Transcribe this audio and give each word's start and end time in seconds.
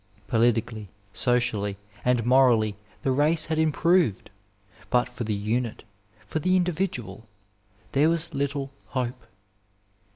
Politically, 0.27 0.89
socially, 1.13 1.77
and 2.03 2.25
morally 2.25 2.75
the 3.03 3.11
race 3.11 3.45
had 3.45 3.59
improved, 3.59 4.31
but 4.89 5.07
for 5.07 5.25
the 5.25 5.35
unit, 5.35 5.83
for 6.25 6.39
the 6.39 6.55
individual, 6.55 7.27
there 7.91 8.09
was 8.09 8.33
little 8.33 8.71
hope. 8.87 9.27